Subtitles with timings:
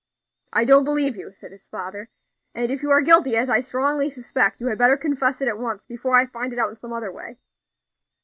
[0.51, 2.09] "I don't believe you," said his father;
[2.55, 5.59] "and if you are guilty, as I strongly suspect, you had better confess it at
[5.59, 7.37] once, before I find it out in some other way."